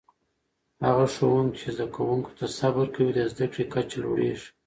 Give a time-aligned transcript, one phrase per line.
[0.85, 4.47] هغه ښوونکي چې زده کوونکو ته صبر کوي، د زده کړې کچه لوړېږي.